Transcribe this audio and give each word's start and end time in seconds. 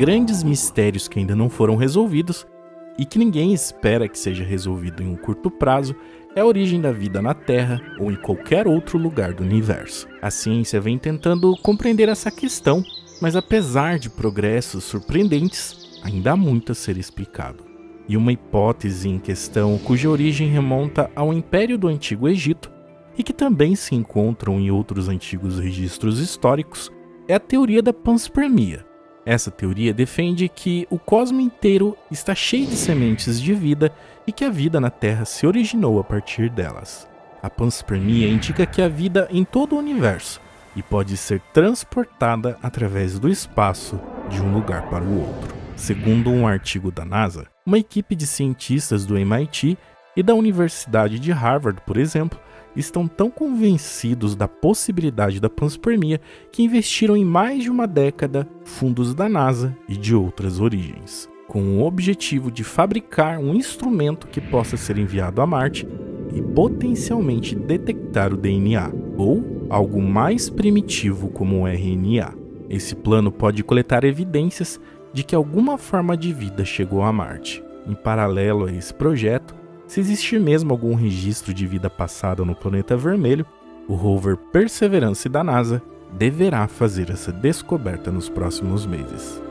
Grandes 0.00 0.42
mistérios 0.42 1.06
que 1.06 1.18
ainda 1.18 1.36
não 1.36 1.50
foram 1.50 1.76
resolvidos 1.76 2.46
e 2.98 3.04
que 3.04 3.18
ninguém 3.18 3.52
espera 3.52 4.08
que 4.08 4.18
seja 4.18 4.42
resolvido 4.42 5.02
em 5.02 5.06
um 5.06 5.14
curto 5.14 5.50
prazo 5.50 5.94
é 6.34 6.40
a 6.40 6.46
origem 6.46 6.80
da 6.80 6.90
vida 6.90 7.20
na 7.20 7.34
Terra 7.34 7.82
ou 7.98 8.10
em 8.10 8.16
qualquer 8.16 8.66
outro 8.66 8.96
lugar 8.96 9.34
do 9.34 9.42
universo. 9.42 10.08
A 10.22 10.30
ciência 10.30 10.80
vem 10.80 10.96
tentando 10.96 11.54
compreender 11.58 12.08
essa 12.08 12.30
questão, 12.30 12.82
mas 13.20 13.36
apesar 13.36 13.98
de 13.98 14.08
progressos 14.08 14.84
surpreendentes, 14.84 16.00
ainda 16.02 16.32
há 16.32 16.36
muito 16.36 16.72
a 16.72 16.74
ser 16.74 16.96
explicado. 16.96 17.62
E 18.08 18.16
uma 18.16 18.32
hipótese 18.32 19.06
em 19.06 19.18
questão 19.18 19.76
cuja 19.76 20.08
origem 20.08 20.48
remonta 20.48 21.10
ao 21.14 21.30
Império 21.30 21.76
do 21.76 21.88
Antigo 21.88 22.26
Egito 22.26 22.72
e 23.18 23.22
que 23.22 23.34
também 23.34 23.76
se 23.76 23.94
encontram 23.94 24.58
em 24.58 24.70
outros 24.70 25.10
antigos 25.10 25.58
registros 25.58 26.18
históricos 26.20 26.90
é 27.28 27.34
a 27.34 27.38
teoria 27.38 27.82
da 27.82 27.92
panspermia. 27.92 28.88
Essa 29.24 29.50
teoria 29.50 29.92
defende 29.92 30.48
que 30.48 30.86
o 30.90 30.98
cosmos 30.98 31.44
inteiro 31.44 31.96
está 32.10 32.34
cheio 32.34 32.66
de 32.66 32.76
sementes 32.76 33.40
de 33.40 33.52
vida 33.52 33.92
e 34.26 34.32
que 34.32 34.44
a 34.44 34.50
vida 34.50 34.80
na 34.80 34.90
Terra 34.90 35.24
se 35.24 35.46
originou 35.46 36.00
a 36.00 36.04
partir 36.04 36.48
delas. 36.48 37.08
A 37.42 37.50
panspermia 37.50 38.28
indica 38.28 38.66
que 38.66 38.80
a 38.80 38.88
vida 38.88 39.28
em 39.30 39.44
todo 39.44 39.74
o 39.74 39.78
universo 39.78 40.40
e 40.74 40.82
pode 40.82 41.16
ser 41.16 41.40
transportada 41.52 42.58
através 42.62 43.18
do 43.18 43.28
espaço 43.28 44.00
de 44.28 44.40
um 44.40 44.52
lugar 44.52 44.88
para 44.88 45.04
o 45.04 45.20
outro. 45.20 45.54
Segundo 45.76 46.30
um 46.30 46.46
artigo 46.46 46.90
da 46.90 47.04
NASA, 47.04 47.46
uma 47.66 47.78
equipe 47.78 48.14
de 48.14 48.26
cientistas 48.26 49.04
do 49.04 49.18
MIT 49.18 49.76
e 50.16 50.22
da 50.22 50.34
Universidade 50.34 51.18
de 51.18 51.32
Harvard, 51.32 51.80
por 51.86 51.96
exemplo, 51.96 52.38
estão 52.74 53.06
tão 53.06 53.30
convencidos 53.30 54.36
da 54.36 54.46
possibilidade 54.46 55.40
da 55.40 55.50
panspermia 55.50 56.20
que 56.50 56.62
investiram 56.62 57.16
em 57.16 57.24
mais 57.24 57.62
de 57.62 57.70
uma 57.70 57.86
década 57.86 58.48
fundos 58.64 59.14
da 59.14 59.28
NASA 59.28 59.76
e 59.88 59.96
de 59.96 60.14
outras 60.14 60.60
origens, 60.60 61.28
com 61.48 61.78
o 61.78 61.84
objetivo 61.84 62.50
de 62.50 62.62
fabricar 62.62 63.38
um 63.38 63.54
instrumento 63.54 64.26
que 64.26 64.40
possa 64.40 64.76
ser 64.76 64.98
enviado 64.98 65.40
a 65.42 65.46
Marte 65.46 65.86
e 66.32 66.40
potencialmente 66.40 67.56
detectar 67.56 68.32
o 68.32 68.36
DNA, 68.36 68.92
ou 69.16 69.66
algo 69.68 70.00
mais 70.00 70.48
primitivo 70.48 71.28
como 71.28 71.62
o 71.62 71.66
RNA. 71.66 72.34
Esse 72.68 72.94
plano 72.94 73.32
pode 73.32 73.64
coletar 73.64 74.04
evidências 74.04 74.80
de 75.12 75.24
que 75.24 75.34
alguma 75.34 75.76
forma 75.76 76.16
de 76.16 76.32
vida 76.32 76.64
chegou 76.64 77.02
a 77.02 77.12
Marte. 77.12 77.62
Em 77.86 77.94
paralelo 77.94 78.66
a 78.66 78.72
esse 78.72 78.94
projeto, 78.94 79.54
se 79.90 79.98
existir 79.98 80.38
mesmo 80.38 80.70
algum 80.70 80.94
registro 80.94 81.52
de 81.52 81.66
vida 81.66 81.90
passada 81.90 82.44
no 82.44 82.54
planeta 82.54 82.96
vermelho, 82.96 83.44
o 83.88 83.94
rover 83.94 84.36
Perseverance 84.36 85.28
da 85.28 85.42
NASA 85.42 85.82
deverá 86.12 86.68
fazer 86.68 87.10
essa 87.10 87.32
descoberta 87.32 88.12
nos 88.12 88.28
próximos 88.28 88.86
meses. 88.86 89.42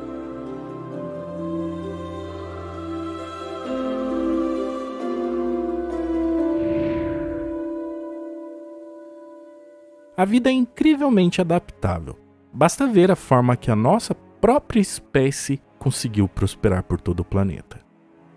A 10.16 10.24
vida 10.24 10.50
é 10.50 10.54
incrivelmente 10.54 11.42
adaptável. 11.42 12.18
Basta 12.54 12.88
ver 12.88 13.12
a 13.12 13.16
forma 13.18 13.58
que 13.58 13.70
a 13.70 13.76
nossa 13.76 14.16
própria 14.16 14.80
espécie 14.80 15.62
conseguiu 15.78 16.30
prosperar 16.30 16.84
por 16.84 17.02
todo 17.02 17.20
o 17.20 17.26
planeta. 17.26 17.82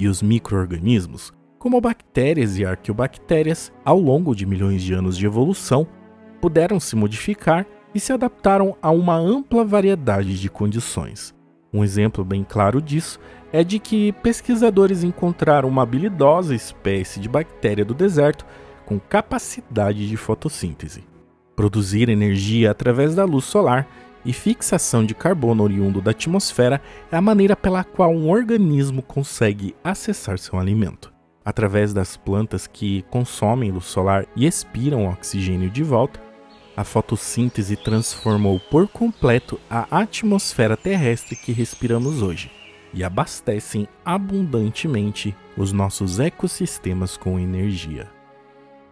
E 0.00 0.08
os 0.08 0.20
microorganismos 0.20 1.32
como 1.62 1.80
bactérias 1.80 2.58
e 2.58 2.64
arqueobactérias, 2.64 3.72
ao 3.84 3.96
longo 3.96 4.34
de 4.34 4.44
milhões 4.44 4.82
de 4.82 4.94
anos 4.94 5.16
de 5.16 5.26
evolução, 5.26 5.86
puderam 6.40 6.80
se 6.80 6.96
modificar 6.96 7.64
e 7.94 8.00
se 8.00 8.12
adaptaram 8.12 8.76
a 8.82 8.90
uma 8.90 9.14
ampla 9.14 9.64
variedade 9.64 10.40
de 10.40 10.50
condições. 10.50 11.32
Um 11.72 11.84
exemplo 11.84 12.24
bem 12.24 12.42
claro 12.42 12.82
disso 12.82 13.20
é 13.52 13.62
de 13.62 13.78
que 13.78 14.10
pesquisadores 14.24 15.04
encontraram 15.04 15.68
uma 15.68 15.84
habilidosa 15.84 16.52
espécie 16.52 17.20
de 17.20 17.28
bactéria 17.28 17.84
do 17.84 17.94
deserto 17.94 18.44
com 18.84 18.98
capacidade 18.98 20.08
de 20.08 20.16
fotossíntese. 20.16 21.04
Produzir 21.54 22.08
energia 22.08 22.72
através 22.72 23.14
da 23.14 23.24
luz 23.24 23.44
solar 23.44 23.86
e 24.24 24.32
fixação 24.32 25.06
de 25.06 25.14
carbono 25.14 25.62
oriundo 25.62 26.00
da 26.00 26.10
atmosfera 26.10 26.82
é 27.12 27.16
a 27.16 27.22
maneira 27.22 27.54
pela 27.54 27.84
qual 27.84 28.10
um 28.10 28.28
organismo 28.28 29.00
consegue 29.00 29.76
acessar 29.84 30.40
seu 30.40 30.58
alimento 30.58 31.11
através 31.44 31.92
das 31.92 32.16
plantas 32.16 32.66
que 32.66 33.02
consomem 33.10 33.70
luz 33.70 33.86
solar 33.86 34.26
e 34.36 34.46
expiram 34.46 35.08
oxigênio 35.08 35.70
de 35.70 35.82
volta, 35.82 36.20
a 36.76 36.84
fotossíntese 36.84 37.76
transformou 37.76 38.58
por 38.58 38.88
completo 38.88 39.60
a 39.68 39.86
atmosfera 40.00 40.76
terrestre 40.76 41.36
que 41.36 41.52
respiramos 41.52 42.22
hoje 42.22 42.50
e 42.94 43.04
abastecem 43.04 43.86
abundantemente 44.04 45.34
os 45.56 45.72
nossos 45.72 46.18
ecossistemas 46.18 47.16
com 47.16 47.38
energia. 47.38 48.10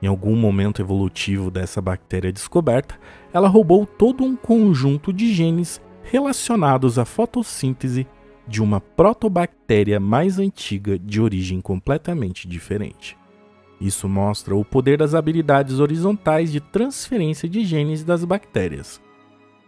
Em 0.02 0.06
algum 0.06 0.34
momento 0.34 0.80
evolutivo 0.80 1.50
dessa 1.50 1.80
bactéria 1.80 2.32
descoberta, 2.32 2.98
ela 3.32 3.48
roubou 3.48 3.84
todo 3.84 4.24
um 4.24 4.34
conjunto 4.34 5.12
de 5.12 5.32
genes 5.32 5.80
relacionados 6.02 6.98
à 6.98 7.04
fotossíntese 7.04 8.06
de 8.50 8.60
uma 8.60 8.80
protobactéria 8.80 10.00
mais 10.00 10.40
antiga 10.40 10.98
de 10.98 11.20
origem 11.20 11.60
completamente 11.60 12.48
diferente. 12.48 13.16
Isso 13.80 14.08
mostra 14.08 14.56
o 14.56 14.64
poder 14.64 14.98
das 14.98 15.14
habilidades 15.14 15.78
horizontais 15.78 16.50
de 16.50 16.58
transferência 16.58 17.48
de 17.48 17.64
genes 17.64 18.02
das 18.02 18.24
bactérias, 18.24 19.00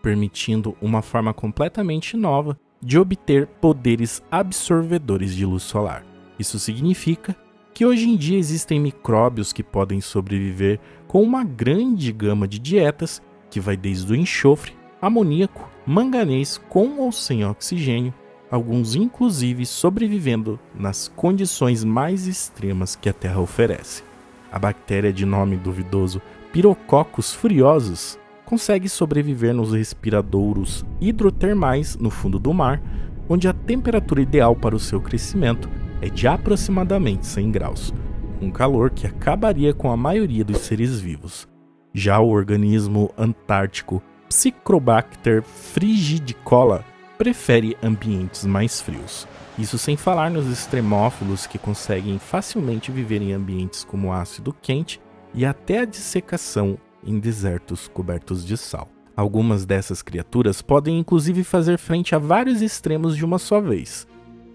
permitindo 0.03 0.76
uma 0.82 1.00
forma 1.00 1.32
completamente 1.32 2.16
nova 2.16 2.59
de 2.82 2.98
obter 2.98 3.47
poderes 3.47 4.20
absorvedores 4.28 5.32
de 5.32 5.47
luz 5.47 5.62
solar. 5.62 6.04
Isso 6.37 6.59
significa 6.59 7.37
que 7.72 7.87
hoje 7.87 8.10
em 8.10 8.16
dia 8.16 8.37
existem 8.37 8.81
micróbios 8.81 9.53
que 9.53 9.62
podem 9.62 10.00
sobreviver 10.00 10.81
com 11.06 11.22
uma 11.22 11.44
grande 11.44 12.10
gama 12.12 12.49
de 12.49 12.59
dietas 12.59 13.22
que 13.49 13.60
vai 13.60 13.76
desde 13.76 14.12
o 14.12 14.16
enxofre, 14.16 14.72
amoníaco, 15.00 15.70
manganês 15.87 16.59
com 16.69 16.99
ou 16.99 17.12
sem 17.12 17.44
oxigênio, 17.44 18.12
alguns 18.52 18.94
inclusive 18.94 19.64
sobrevivendo 19.64 20.60
nas 20.74 21.08
condições 21.08 21.82
mais 21.82 22.26
extremas 22.26 22.94
que 22.94 23.08
a 23.08 23.12
Terra 23.12 23.40
oferece. 23.40 24.04
A 24.52 24.58
bactéria 24.58 25.10
de 25.10 25.24
nome 25.24 25.56
duvidoso 25.56 26.20
Pirococcus 26.52 27.32
furiosus 27.32 28.18
consegue 28.44 28.90
sobreviver 28.90 29.54
nos 29.54 29.72
respiradouros 29.72 30.84
hidrotermais 31.00 31.96
no 31.96 32.10
fundo 32.10 32.38
do 32.38 32.52
mar, 32.52 32.82
onde 33.26 33.48
a 33.48 33.54
temperatura 33.54 34.20
ideal 34.20 34.54
para 34.54 34.76
o 34.76 34.80
seu 34.80 35.00
crescimento 35.00 35.70
é 36.02 36.10
de 36.10 36.28
aproximadamente 36.28 37.26
100 37.26 37.50
graus, 37.50 37.94
um 38.38 38.50
calor 38.50 38.90
que 38.90 39.06
acabaria 39.06 39.72
com 39.72 39.90
a 39.90 39.96
maioria 39.96 40.44
dos 40.44 40.58
seres 40.58 41.00
vivos. 41.00 41.48
Já 41.94 42.20
o 42.20 42.28
organismo 42.28 43.10
antártico 43.16 44.02
Psychrobacter 44.28 45.42
frigidicola 45.42 46.91
prefere 47.22 47.76
ambientes 47.80 48.44
mais 48.44 48.80
frios. 48.80 49.28
Isso 49.56 49.78
sem 49.78 49.96
falar 49.96 50.28
nos 50.28 50.48
extremófilos 50.48 51.46
que 51.46 51.56
conseguem 51.56 52.18
facilmente 52.18 52.90
viver 52.90 53.22
em 53.22 53.32
ambientes 53.32 53.84
como 53.84 54.12
ácido 54.12 54.52
quente 54.60 55.00
e 55.32 55.46
até 55.46 55.78
a 55.78 55.84
dissecação 55.84 56.76
em 57.06 57.20
desertos 57.20 57.86
cobertos 57.86 58.44
de 58.44 58.56
sal. 58.56 58.88
Algumas 59.16 59.64
dessas 59.64 60.02
criaturas 60.02 60.60
podem 60.60 60.98
inclusive 60.98 61.44
fazer 61.44 61.78
frente 61.78 62.12
a 62.12 62.18
vários 62.18 62.60
extremos 62.60 63.16
de 63.16 63.24
uma 63.24 63.38
só 63.38 63.60
vez. 63.60 64.04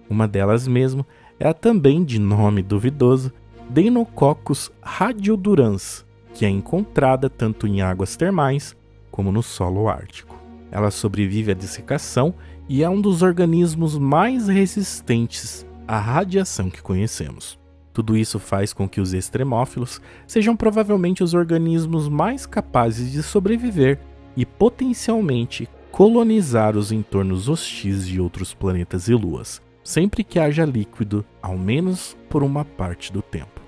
Uma 0.10 0.28
delas 0.28 0.68
mesmo 0.68 1.08
é 1.40 1.48
a 1.48 1.54
também 1.54 2.04
de 2.04 2.20
nome 2.20 2.62
duvidoso 2.62 3.32
Deinococcus 3.70 4.74
radiodurans, 4.82 6.06
que 6.34 6.46
é 6.46 6.50
encontrada 6.50 7.30
tanto 7.30 7.66
em 7.66 7.82
águas 7.82 8.18
termais 8.18 8.76
como 9.10 9.32
no 9.32 9.42
solo 9.42 9.88
ártico. 9.88 10.36
Ela 10.72 10.92
sobrevive 10.92 11.52
à 11.52 11.54
dissecação 11.54 12.34
e 12.70 12.84
é 12.84 12.90
um 12.90 13.00
dos 13.00 13.22
organismos 13.22 13.98
mais 13.98 14.48
resistentes 14.48 15.66
à 15.88 16.00
radiação 16.00 16.70
que 16.70 16.82
conhecemos. 16.82 17.58
Tudo 17.94 18.16
isso 18.16 18.38
faz 18.38 18.74
com 18.74 18.88
que 18.88 19.02
os 19.02 19.14
extremófilos 19.14 20.02
sejam 20.28 20.56
provavelmente 20.56 21.24
os 21.24 21.34
organismos 21.34 22.08
mais 22.08 22.46
capazes 22.46 23.12
de 23.12 23.24
sobreviver 23.24 24.00
e 24.36 24.46
potencialmente 24.46 25.68
colonizar 25.92 26.78
os 26.78 26.92
entornos 26.92 27.50
hostis 27.50 28.06
de 28.06 28.22
outros 28.22 28.54
planetas 28.54 29.08
e 29.08 29.14
luas, 29.16 29.62
sempre 29.84 30.24
que 30.24 30.38
haja 30.38 30.64
líquido, 30.64 31.26
ao 31.42 31.58
menos 31.58 32.16
por 32.30 32.44
uma 32.44 32.64
parte 32.64 33.12
do 33.12 33.22
tempo. 33.22 33.62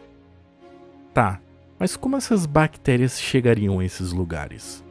Tá, 1.11 1.41
mas 1.79 1.95
como 1.95 2.17
essas 2.17 2.45
bactérias 2.45 3.19
chegariam 3.19 3.79
a 3.79 3.85
esses 3.85 4.11
lugares? 4.11 4.83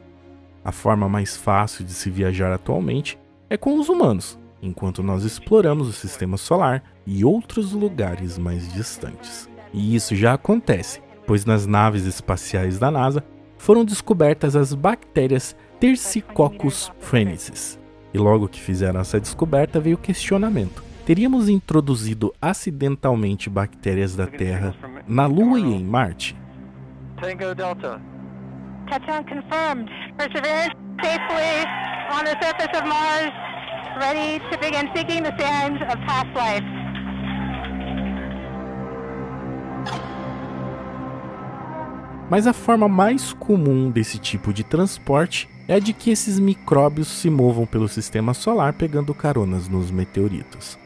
A 0.65 0.71
forma 0.73 1.07
mais 1.07 1.37
fácil 1.37 1.85
de 1.85 1.93
se 1.93 2.09
viajar 2.09 2.51
atualmente 2.51 3.17
é 3.49 3.57
com 3.57 3.79
os 3.79 3.89
humanos, 3.89 4.37
enquanto 4.61 5.01
nós 5.01 5.23
exploramos 5.23 5.87
o 5.87 5.93
sistema 5.93 6.37
solar 6.37 6.83
e 7.05 7.25
outros 7.25 7.71
lugares 7.71 8.37
mais 8.37 8.71
distantes. 8.73 9.49
E 9.73 9.95
isso 9.95 10.15
já 10.15 10.33
acontece, 10.33 11.01
pois 11.25 11.45
nas 11.45 11.65
naves 11.65 12.05
espaciais 12.05 12.79
da 12.79 12.89
NASA 12.91 13.23
foram 13.57 13.83
descobertas 13.83 14.55
as 14.55 14.73
bactérias 14.73 15.55
Tercicoccus 15.79 16.91
phrenesis, 16.99 17.79
E 18.13 18.17
logo 18.17 18.49
que 18.49 18.59
fizeram 18.59 18.99
essa 18.99 19.19
descoberta 19.19 19.79
veio 19.79 19.95
o 19.95 19.99
questionamento: 19.99 20.83
teríamos 21.05 21.47
introduzido 21.47 22.33
acidentalmente 22.41 23.49
bactérias 23.49 24.15
da 24.15 24.27
Terra 24.27 24.75
na 25.07 25.25
Lua 25.25 25.59
e 25.59 25.63
em 25.63 25.83
Marte? 25.83 26.35
Tango 27.21 27.55
Delta. 27.55 28.01
Touchdown 28.89 29.23
confirmed. 29.23 29.89
Perseverance 30.17 30.75
safely 31.01 31.63
on 32.11 32.23
the 32.25 32.35
surface 32.41 32.73
of 32.75 32.87
Mars, 32.87 33.31
ready 33.97 34.39
to 34.51 34.57
begin 34.59 34.89
seeking 34.95 35.23
the 35.23 35.35
signs 35.37 35.81
of 35.81 35.99
past 36.05 36.29
life. 36.35 36.63
Mas 42.29 42.45
a 42.45 42.53
forma 42.53 42.87
mais 42.87 43.33
comum 43.33 43.89
desse 43.89 44.19
tipo 44.19 44.53
de 44.53 44.63
transporte 44.63 45.49
é 45.67 45.75
a 45.75 45.79
de 45.79 45.93
que 45.93 46.11
esses 46.11 46.39
micróbios 46.39 47.07
se 47.07 47.29
movam 47.29 47.65
pelo 47.65 47.87
sistema 47.87 48.33
solar 48.33 48.73
pegando 48.73 49.13
caronas 49.13 49.67
nos 49.67 49.89
meteoritos. 49.89 50.77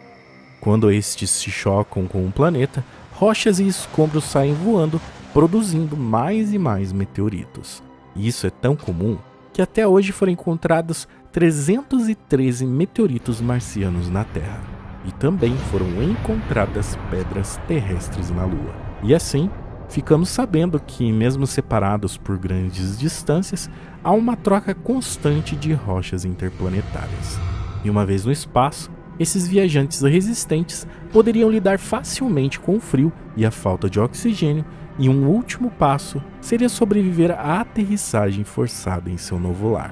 Quando 0.61 0.89
estes 0.89 1.29
se 1.29 1.51
chocam 1.51 2.07
com 2.07 2.25
o 2.25 2.31
planeta, 2.31 2.85
rochas 3.11 3.59
e 3.59 3.67
escombros 3.67 4.23
saem 4.23 4.53
voando, 4.53 5.01
produzindo 5.33 5.97
mais 5.97 6.53
e 6.53 6.57
mais 6.57 6.93
meteoritos. 6.93 7.83
Isso 8.15 8.47
é 8.47 8.49
tão 8.49 8.75
comum 8.75 9.17
que 9.51 9.61
até 9.61 9.85
hoje 9.85 10.13
foram 10.13 10.31
encontrados 10.31 11.07
313 11.33 12.63
meteoritos 12.63 13.41
marcianos 13.41 14.07
na 14.07 14.24
Terra. 14.24 14.62
E 15.03 15.12
também 15.13 15.57
foram 15.71 15.88
encontradas 16.03 16.95
pedras 17.09 17.59
terrestres 17.68 18.30
na 18.30 18.45
Lua. 18.45 18.75
E 19.01 19.15
assim, 19.15 19.50
ficamos 19.89 20.30
sabendo 20.30 20.80
que, 20.80 21.12
mesmo 21.12 21.47
separados 21.47 22.18
por 22.18 22.38
grandes 22.38 23.00
distâncias, 23.00 23.68
há 24.03 24.12
uma 24.12 24.38
troca 24.38 24.75
constante 24.75 25.56
de 25.56 25.74
rochas 25.74 26.24
interplanetárias. 26.24 27.39
E 27.83 27.89
uma 27.89 28.06
vez 28.06 28.24
no 28.25 28.31
espaço, 28.31 28.91
esses 29.19 29.47
viajantes 29.47 30.01
resistentes 30.03 30.86
poderiam 31.12 31.50
lidar 31.50 31.79
facilmente 31.79 32.59
com 32.59 32.75
o 32.75 32.79
frio 32.79 33.12
e 33.36 33.44
a 33.44 33.50
falta 33.50 33.89
de 33.89 34.00
oxigênio, 34.00 34.63
e 35.00 35.09
um 35.09 35.27
último 35.27 35.71
passo 35.71 36.21
seria 36.39 36.69
sobreviver 36.69 37.31
à 37.31 37.59
aterrissagem 37.62 38.44
forçada 38.44 39.09
em 39.09 39.18
seu 39.18 39.39
novo 39.39 39.71
lar. 39.71 39.91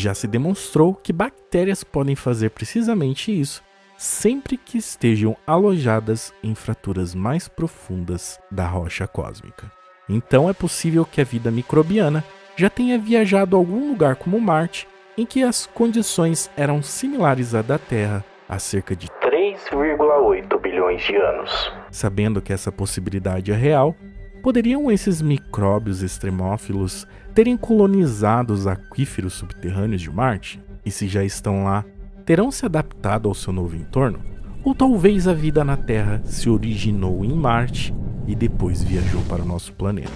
Já 0.00 0.14
se 0.14 0.26
demonstrou 0.26 0.94
que 0.94 1.12
bactérias 1.12 1.84
podem 1.84 2.16
fazer 2.16 2.48
precisamente 2.48 3.38
isso 3.38 3.62
sempre 3.98 4.56
que 4.56 4.78
estejam 4.78 5.36
alojadas 5.46 6.32
em 6.42 6.54
fraturas 6.54 7.14
mais 7.14 7.48
profundas 7.48 8.40
da 8.50 8.66
rocha 8.66 9.06
cósmica. 9.06 9.70
Então 10.08 10.48
é 10.48 10.54
possível 10.54 11.04
que 11.04 11.20
a 11.20 11.24
vida 11.24 11.50
microbiana 11.50 12.24
já 12.56 12.70
tenha 12.70 12.98
viajado 12.98 13.54
a 13.54 13.58
algum 13.58 13.90
lugar 13.90 14.16
como 14.16 14.40
Marte, 14.40 14.88
em 15.18 15.26
que 15.26 15.42
as 15.42 15.66
condições 15.66 16.50
eram 16.56 16.82
similares 16.82 17.54
à 17.54 17.60
da 17.60 17.76
Terra 17.76 18.24
há 18.48 18.58
cerca 18.58 18.96
de 18.96 19.06
3,8 19.06 20.58
bilhões 20.62 21.02
de 21.02 21.14
anos. 21.16 21.70
Sabendo 21.90 22.40
que 22.40 22.54
essa 22.54 22.72
possibilidade 22.72 23.52
é 23.52 23.54
real, 23.54 23.94
poderiam 24.42 24.90
esses 24.90 25.22
micróbios 25.22 26.02
extremófilos 26.02 27.06
terem 27.34 27.56
colonizado 27.56 28.52
os 28.52 28.66
aquíferos 28.66 29.34
subterrâneos 29.34 30.02
de 30.02 30.10
Marte? 30.10 30.60
E 30.84 30.90
se 30.90 31.06
já 31.06 31.22
estão 31.22 31.64
lá, 31.64 31.84
terão 32.24 32.50
se 32.50 32.64
adaptado 32.64 33.28
ao 33.28 33.34
seu 33.34 33.52
novo 33.52 33.76
entorno? 33.76 34.20
Ou 34.64 34.74
talvez 34.74 35.26
a 35.28 35.32
vida 35.32 35.64
na 35.64 35.76
Terra 35.76 36.20
se 36.24 36.50
originou 36.50 37.24
em 37.24 37.32
Marte 37.32 37.94
e 38.26 38.34
depois 38.34 38.82
viajou 38.82 39.22
para 39.22 39.42
o 39.42 39.46
nosso 39.46 39.72
planeta? 39.72 40.10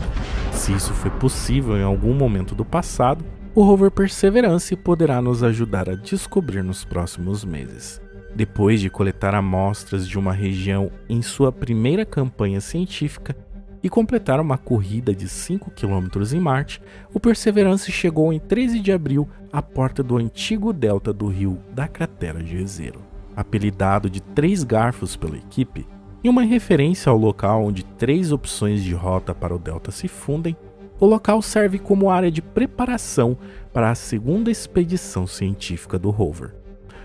Se 0.53 0.73
isso 0.73 0.93
foi 0.93 1.11
possível 1.11 1.77
em 1.77 1.83
algum 1.83 2.15
momento 2.15 2.55
do 2.55 2.65
passado, 2.65 3.25
o 3.55 3.63
rover 3.63 3.91
Perseverance 3.91 4.75
poderá 4.75 5.23
nos 5.23 5.43
ajudar 5.43 5.89
a 5.89 5.95
descobrir 5.95 6.63
nos 6.63 6.85
próximos 6.85 7.45
meses. 7.45 8.03
Depois 8.35 8.81
de 8.81 8.91
coletar 8.91 9.33
amostras 9.33 10.09
de 10.09 10.19
uma 10.19 10.33
região 10.33 10.91
em 11.09 11.23
sua 11.23 11.53
primeira 11.53 12.05
campanha 12.05 12.61
científica, 12.61 13.37
e 13.85 13.89
completar 13.91 14.41
uma 14.41 14.57
corrida 14.57 15.15
de 15.15 15.29
5 15.29 15.71
km 15.73 16.09
em 16.35 16.41
Marte, 16.41 16.81
o 17.13 17.21
Perseverance 17.21 17.93
chegou 17.93 18.33
em 18.33 18.41
13 18.41 18.81
de 18.81 18.91
abril 18.91 19.29
à 19.53 19.61
porta 19.61 20.03
do 20.03 20.17
antigo 20.17 20.73
delta 20.73 21.13
do 21.13 21.27
rio 21.27 21.59
da 21.71 21.87
cratera 21.87 22.43
Jezero. 22.43 23.03
Apelidado 23.37 24.09
de 24.09 24.23
Três 24.23 24.65
Garfos 24.65 25.17
pela 25.17 25.37
equipe, 25.37 25.87
em 26.25 26.31
uma 26.31 26.41
referência 26.41 27.11
ao 27.11 27.19
local 27.19 27.63
onde 27.63 27.85
três 27.85 28.33
opções 28.33 28.83
de 28.83 28.95
rota 28.95 29.35
para 29.35 29.55
o 29.55 29.59
delta 29.59 29.91
se 29.91 30.09
fundem, 30.09 30.57
o 30.99 31.05
local 31.05 31.43
serve 31.43 31.79
como 31.79 32.09
área 32.09 32.31
de 32.31 32.41
preparação 32.41 33.37
para 33.71 33.91
a 33.91 33.95
segunda 33.95 34.51
expedição 34.51 35.27
científica 35.27 35.99
do 35.99 36.09
rover. 36.09 36.55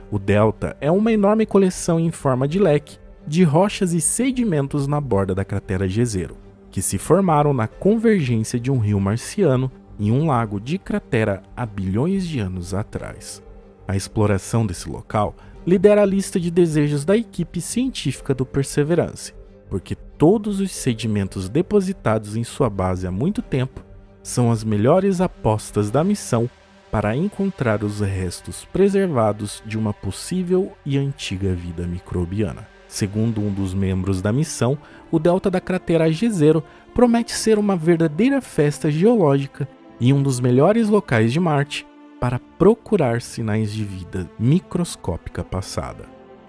O 0.10 0.18
delta 0.18 0.78
é 0.80 0.90
uma 0.90 1.12
enorme 1.12 1.46
coleção 1.46 2.00
em 2.00 2.10
forma 2.10 2.48
de 2.48 2.58
leque 2.58 2.98
de 3.28 3.44
rochas 3.44 3.92
e 3.92 4.00
sedimentos 4.00 4.88
na 4.88 5.02
borda 5.02 5.36
da 5.36 5.44
cratera 5.44 5.86
Jezero 5.86 6.49
que 6.80 6.84
se 6.84 6.98
formaram 6.98 7.54
na 7.54 7.68
convergência 7.68 8.58
de 8.58 8.72
um 8.72 8.78
rio 8.78 9.02
marciano 9.02 9.70
em 10.00 10.14
um 10.14 10.28
lago 10.28 10.62
de 10.62 10.78
cratera 10.78 11.44
há 11.54 11.66
bilhões 11.66 12.26
de 12.26 12.40
anos 12.40 12.74
atrás. 12.74 13.44
A 13.86 13.98
exploração 13.98 14.66
desse 14.66 14.88
local 14.88 15.36
lidera 15.68 16.04
a 16.04 16.06
lista 16.06 16.40
de 16.40 16.50
desejos 16.50 17.04
da 17.04 17.18
equipe 17.18 17.60
científica 17.60 18.34
do 18.34 18.46
Perseverance, 18.46 19.34
porque 19.70 19.94
todos 19.94 20.62
os 20.62 20.72
sedimentos 20.72 21.50
depositados 21.50 22.38
em 22.38 22.46
sua 22.46 22.70
base 22.70 23.06
há 23.06 23.12
muito 23.12 23.42
tempo 23.42 23.84
são 24.24 24.50
as 24.50 24.64
melhores 24.64 25.20
apostas 25.20 25.92
da 25.92 26.02
missão 26.02 26.50
para 26.90 27.14
encontrar 27.14 27.84
os 27.84 28.00
restos 28.00 28.64
preservados 28.72 29.62
de 29.66 29.78
uma 29.78 29.94
possível 29.94 30.72
e 30.86 30.98
antiga 30.98 31.54
vida 31.54 31.86
microbiana. 31.86 32.79
Segundo 32.90 33.40
um 33.40 33.54
dos 33.54 33.72
membros 33.72 34.20
da 34.20 34.34
missão, 34.34 34.76
o 35.12 35.20
delta 35.20 35.50
da 35.50 35.62
cratera 35.62 36.12
Jezero 36.12 36.64
promete 36.92 37.32
ser 37.34 37.60
uma 37.60 37.76
verdadeira 37.76 38.42
festa 38.42 38.90
geológica 38.90 39.70
e 40.00 40.12
um 40.12 40.24
dos 40.24 40.40
melhores 40.40 40.90
locais 40.90 41.32
de 41.32 41.40
Marte 41.40 41.86
para 42.20 42.40
procurar 42.58 43.22
sinais 43.22 43.72
de 43.72 43.86
vida 43.86 44.28
microscópica 44.40 45.44
passada. 45.44 46.06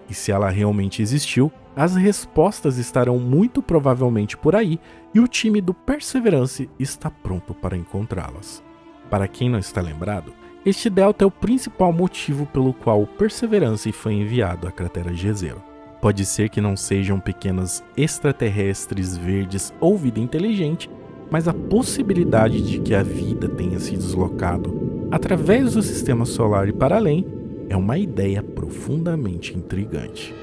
E 0.09 0.15
se 0.15 0.33
ela 0.33 0.49
realmente 0.49 1.03
existiu, 1.03 1.53
as 1.77 1.95
respostas 1.95 2.79
estarão 2.79 3.19
muito 3.19 3.61
provavelmente 3.61 4.35
por 4.35 4.57
aí 4.57 4.81
e 5.15 5.21
o 5.21 5.29
time 5.29 5.61
do 5.61 5.75
Perseverance 5.75 6.71
está 6.79 7.11
pronto 7.11 7.53
para 7.53 7.77
encontrá-las. 7.77 8.63
Para 9.11 9.29
quem 9.29 9.51
não 9.51 9.59
está 9.59 9.83
lembrado, 9.83 10.33
este 10.65 10.89
delta 10.89 11.23
é 11.23 11.27
o 11.27 11.31
principal 11.31 11.93
motivo 11.93 12.47
pelo 12.47 12.73
qual 12.73 13.03
o 13.03 13.07
Perseverance 13.07 13.93
foi 13.93 14.15
enviado 14.15 14.67
à 14.67 14.73
cratera 14.73 15.13
Jezero. 15.13 15.70
Pode 16.01 16.25
ser 16.25 16.49
que 16.49 16.61
não 16.61 16.77
sejam 16.77 17.21
pequenos 17.21 17.83
extraterrestres 17.97 19.17
verdes 19.17 19.73
ou 19.81 19.99
vida 19.99 20.19
inteligente, 20.19 20.91
mas 21.31 21.47
a 21.47 21.53
possibilidade 21.53 22.63
de 22.63 22.81
que 22.81 22.95
a 22.95 23.03
vida 23.03 23.49
tenha 23.49 23.79
se 23.79 23.97
deslocado 23.97 25.09
através 25.11 25.75
do 25.75 25.83
sistema 25.83 26.25
solar 26.25 26.69
e 26.69 26.73
para 26.73 26.97
além 26.97 27.27
é 27.69 27.77
uma 27.77 27.99
ideia 27.99 28.43
profundamente 28.43 29.57
intrigante. 29.57 30.35